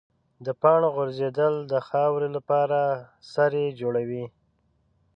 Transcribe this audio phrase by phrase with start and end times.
[0.45, 2.79] د پاڼو غورځېدل د خاورې لپاره
[3.33, 4.25] سرې جوړوي.